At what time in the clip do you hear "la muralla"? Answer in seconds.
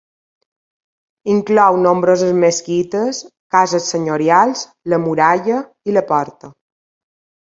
4.95-5.59